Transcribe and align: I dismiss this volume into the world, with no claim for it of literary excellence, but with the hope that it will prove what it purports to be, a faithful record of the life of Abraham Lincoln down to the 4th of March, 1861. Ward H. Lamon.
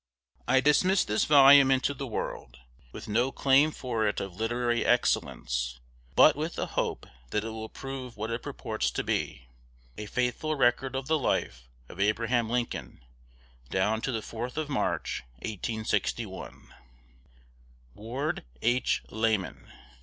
I 0.47 0.61
dismiss 0.61 1.05
this 1.05 1.25
volume 1.25 1.69
into 1.69 1.93
the 1.93 2.07
world, 2.07 2.57
with 2.91 3.07
no 3.07 3.31
claim 3.31 3.69
for 3.69 4.07
it 4.07 4.19
of 4.19 4.35
literary 4.35 4.83
excellence, 4.83 5.79
but 6.15 6.35
with 6.35 6.55
the 6.55 6.65
hope 6.73 7.05
that 7.29 7.43
it 7.43 7.51
will 7.51 7.69
prove 7.69 8.17
what 8.17 8.31
it 8.31 8.41
purports 8.41 8.89
to 8.89 9.03
be, 9.03 9.47
a 9.99 10.07
faithful 10.07 10.55
record 10.55 10.95
of 10.95 11.05
the 11.05 11.19
life 11.19 11.69
of 11.87 11.99
Abraham 11.99 12.49
Lincoln 12.49 13.05
down 13.69 14.01
to 14.01 14.11
the 14.11 14.21
4th 14.21 14.57
of 14.57 14.69
March, 14.69 15.21
1861. 15.35 16.73
Ward 17.93 18.43
H. 18.63 19.03
Lamon. 19.11 19.71